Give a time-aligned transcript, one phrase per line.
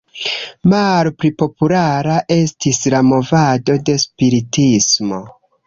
[0.71, 5.25] Malpli populara estis la movado de spiritismo.